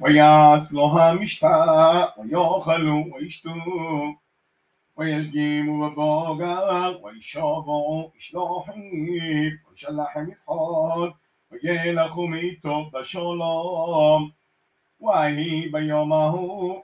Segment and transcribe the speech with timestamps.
[0.00, 3.50] ويعسلها مشتاق ويأخل ويشتو
[4.96, 11.12] ويشجيم وبوغر ويشابع إشلاحيب ويشلح مصحاد
[11.50, 14.32] ويلخ ميتو بشلام.
[15.00, 16.34] وهي بيومه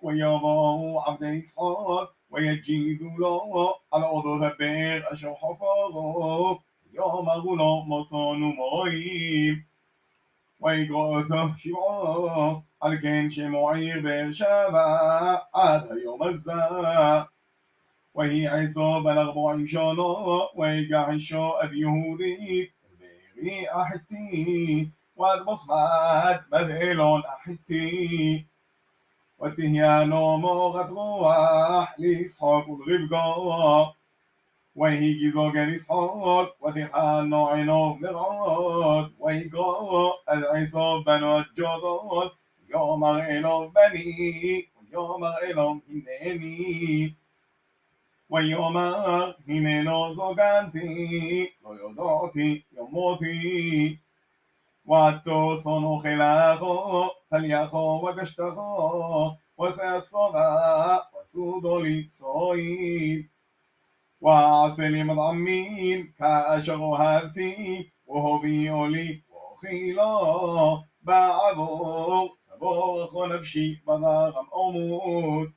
[0.03, 6.59] ويضاه عبد إسحاق ويجيد له على أرض البئر أشو حفاظه.
[6.95, 9.65] يومه له مصان مريب
[10.61, 16.52] ويقرأ شبعه ויקרא אותו שבעו, על כן שמו עיר באר שבע עד היום הזה.
[18.16, 28.44] ויהי עשו בן ארבעים שונו, ויגעשו את יהודית, ובארי החיתי, ועד בוסמת בדלון החיתי.
[29.42, 33.86] ותהיה לו מורת רוח לשחוק ולרבקו.
[34.76, 41.04] ויהי גזוגן לשחוק, ותכנו עינו מרעות, ויגרו את עשו
[42.70, 47.14] בנו הג'ודות, יאמר אלוה בני, ויאמר אלוה הנני.
[48.32, 53.98] ויאמר הננו זוגנתי, לא יודעתי יומותי.
[54.88, 63.24] ותוסון אוכלךו, תליחו וגשתךו, ועשה סודה, וסודו לקסוי.
[64.22, 75.50] ועשה לי מדעמים, כאשר אוהבתי, והביאו לי, ואוכילו, בעבור, תבורכו נפשי, בדרם אומות.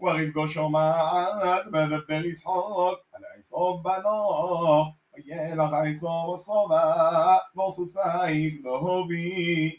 [0.00, 9.76] ורבקו שומעת, מדבר ישחוק, על עשו בנו, וילך עשו וסודה, ועשו ציד להובי.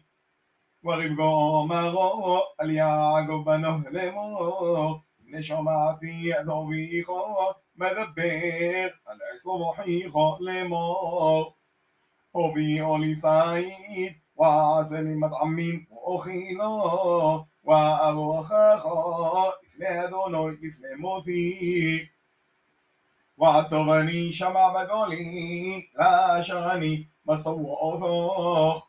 [0.84, 11.56] ורבקו אומרו, על יעקב בנו לאמור, הנה שמעתי את אביכו, מדבר, על עשו מוכיחו לאמור.
[12.36, 16.57] הביאו לי ציד, وسلمت عمي وأخي
[17.65, 22.09] وأبو خاخا إفلي دونوي إفلي موثي
[23.39, 28.84] وعطبني شمع بقولي لا شغني بصو أوثوخ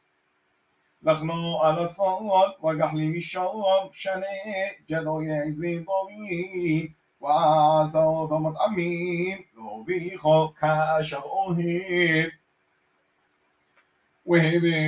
[1.03, 6.95] لخنو على الصوت وقحلي من الشوق شني جدو يعزي طويل.
[7.19, 12.31] وعصو ضمت عمين لو بيخو كاشا أوهيب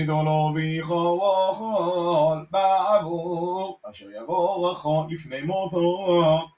[0.09, 1.21] לו ביכו
[1.53, 6.49] וכל בעבור, אשר יבורכו לפני מותו.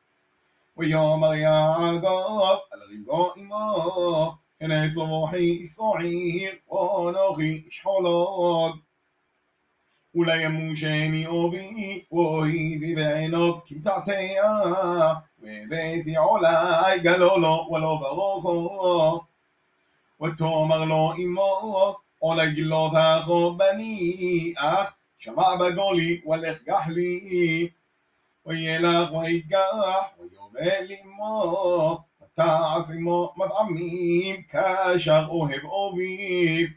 [0.77, 8.77] ויאמר יעקב על רבקו אמו, הנה סמוכי סועיר, ואנוכי איש חולוד.
[10.15, 14.53] ולימושני אובי, והייתי בעינו כמתעתיה,
[15.39, 19.21] והבאתי עולי גלולו ולא ברוכו.
[20.23, 22.60] ותאמר לו אמו, أولج
[22.96, 27.74] أخو بني أخ شمع بقولي والإخجح لي
[28.46, 36.72] ويلغ ويجح ويوبل مو وتعصمو مطعمين كاشغ أوهب أوبيب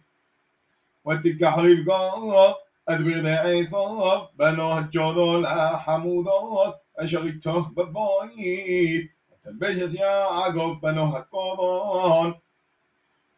[1.05, 2.55] وتكح رفقا
[2.89, 12.35] أدبر دعيصاب بنو الجودو لحمودات أشغيته ببايت وتلبشت يا عقب بنو هكوضون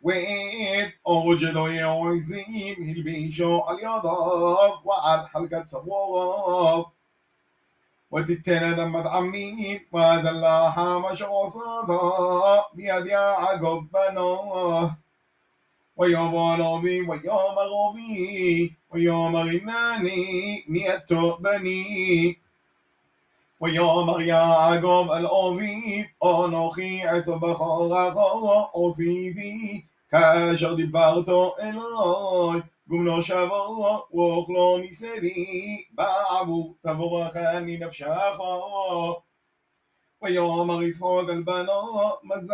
[0.03, 0.50] את יעקב בנו הקודון.
[0.81, 6.84] ואת אורג'דו יעזים הלבישו על ידיו ועל חלקת צוואריו.
[8.13, 14.53] ותיתן אדם מטעמים ודלחם אשר עשתה ביד יעקב בנו.
[15.97, 22.34] ויאמר אבי ויאמר אבי ויאמר הנני מיתו בני.
[23.62, 28.18] ויאמר יעקב אל אבי אנוכי עשר בכורך
[28.74, 29.81] עשיתי
[30.13, 38.40] כאשר דיברתו אלוהי גומנו שבו ואוכלו משדי בעבור תבורכני נפשך
[40.22, 42.53] ויאמר ישחק על בנו מזה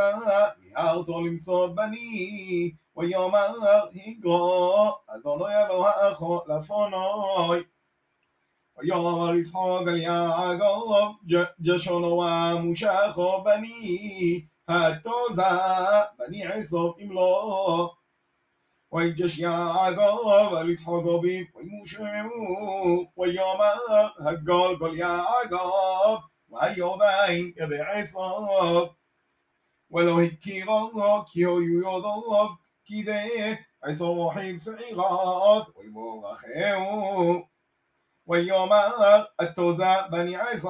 [0.59, 3.55] מיהרתו למסוד בני ויאמר
[3.95, 7.63] הגרו אדוני אלוהיך לפונוי
[8.77, 11.11] ויאמר ישחק על יעקב
[11.61, 15.41] ג'שונו ומושכו בני התוזה
[16.17, 17.93] בני עשו אם לא
[18.91, 21.21] ויגש יעקב על ישחק אביו
[21.55, 26.19] וימושמו ויאמר הגול גול יעקב
[26.49, 28.47] ויודעים ידי עשו
[29.91, 30.91] ולא הכירו
[31.31, 32.47] כי היו יודעו
[32.85, 37.41] כי די עשו מוחים שעירות ויבורכהו
[38.27, 40.69] ויאמר התוזה בני עשו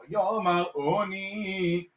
[0.00, 1.92] ויאמר אוני ויאמר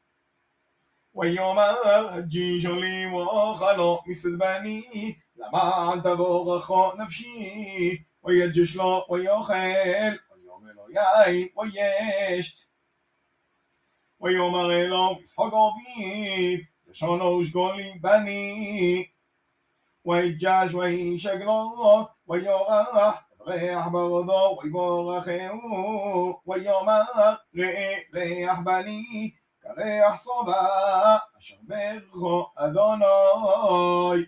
[1.83, 9.53] הג'ישו לי ואוכלו מסד בני למען תבורכו נפשי ויגש לו ויאכל
[10.31, 12.65] ויאמר ויין וישת
[14.21, 19.07] ויאמר אלו משחק אביב לשונו ושגולי בני
[20.05, 27.01] ויג'ש וישגלו ויורח ריח ברדו ויבורכהו ויאמר
[27.55, 29.31] ראה ריח בני
[29.69, 30.67] כריח סודה
[31.39, 34.25] אשר ברכו אדוני